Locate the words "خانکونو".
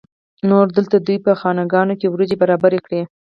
1.41-1.93